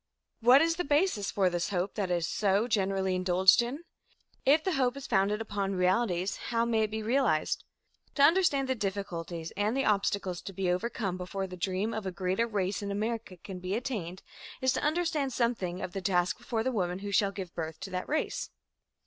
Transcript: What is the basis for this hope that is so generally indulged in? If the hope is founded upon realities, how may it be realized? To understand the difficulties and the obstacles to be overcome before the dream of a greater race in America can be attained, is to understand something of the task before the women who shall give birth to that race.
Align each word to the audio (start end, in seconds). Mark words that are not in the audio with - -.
What 0.39 0.63
is 0.63 0.77
the 0.77 0.83
basis 0.83 1.29
for 1.29 1.47
this 1.47 1.69
hope 1.69 1.93
that 1.93 2.09
is 2.09 2.27
so 2.27 2.67
generally 2.67 3.13
indulged 3.13 3.61
in? 3.61 3.83
If 4.47 4.63
the 4.63 4.71
hope 4.71 4.97
is 4.97 5.05
founded 5.05 5.41
upon 5.41 5.75
realities, 5.75 6.37
how 6.49 6.65
may 6.65 6.81
it 6.85 6.89
be 6.89 7.03
realized? 7.03 7.63
To 8.15 8.23
understand 8.23 8.67
the 8.67 8.73
difficulties 8.73 9.51
and 9.55 9.77
the 9.77 9.85
obstacles 9.85 10.41
to 10.41 10.53
be 10.53 10.71
overcome 10.71 11.17
before 11.17 11.45
the 11.45 11.55
dream 11.55 11.93
of 11.93 12.07
a 12.07 12.11
greater 12.11 12.47
race 12.47 12.81
in 12.81 12.89
America 12.89 13.37
can 13.37 13.59
be 13.59 13.75
attained, 13.75 14.23
is 14.59 14.73
to 14.73 14.81
understand 14.81 15.33
something 15.33 15.83
of 15.83 15.91
the 15.91 16.01
task 16.01 16.39
before 16.39 16.63
the 16.63 16.71
women 16.71 16.97
who 17.05 17.11
shall 17.11 17.31
give 17.31 17.53
birth 17.53 17.79
to 17.81 17.91
that 17.91 18.09
race. 18.09 18.49